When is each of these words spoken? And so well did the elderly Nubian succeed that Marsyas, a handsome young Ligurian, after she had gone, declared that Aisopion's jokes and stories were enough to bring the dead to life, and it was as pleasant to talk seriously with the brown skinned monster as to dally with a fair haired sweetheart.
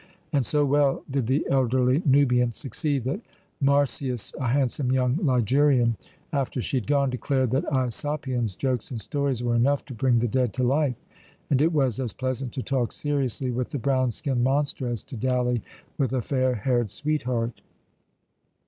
And 0.33 0.43
so 0.43 0.65
well 0.65 1.03
did 1.11 1.27
the 1.27 1.45
elderly 1.47 2.01
Nubian 2.07 2.53
succeed 2.53 3.03
that 3.03 3.21
Marsyas, 3.61 4.33
a 4.39 4.47
handsome 4.47 4.91
young 4.91 5.15
Ligurian, 5.17 5.95
after 6.33 6.59
she 6.59 6.77
had 6.77 6.87
gone, 6.87 7.11
declared 7.11 7.51
that 7.51 7.65
Aisopion's 7.71 8.55
jokes 8.55 8.89
and 8.89 8.99
stories 8.99 9.43
were 9.43 9.53
enough 9.53 9.85
to 9.85 9.93
bring 9.93 10.17
the 10.17 10.27
dead 10.27 10.53
to 10.53 10.63
life, 10.63 10.95
and 11.51 11.61
it 11.61 11.71
was 11.71 11.99
as 11.99 12.13
pleasant 12.13 12.51
to 12.53 12.63
talk 12.63 12.91
seriously 12.91 13.51
with 13.51 13.69
the 13.69 13.77
brown 13.77 14.09
skinned 14.09 14.43
monster 14.43 14.87
as 14.87 15.03
to 15.03 15.15
dally 15.15 15.61
with 15.99 16.13
a 16.13 16.21
fair 16.23 16.55
haired 16.55 16.89
sweetheart. 16.89 17.61